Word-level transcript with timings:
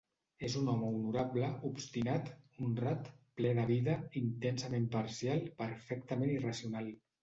És 0.45 0.53
un 0.61 0.69
home 0.71 0.87
honorable, 0.87 1.49
obstinat, 1.69 2.33
honrat, 2.63 3.13
ple 3.43 3.55
de 3.63 3.69
vida, 3.75 4.01
intensament 4.25 4.93
parcial 5.01 5.49
perfectament 5.65 6.39
irracional. 6.43 6.95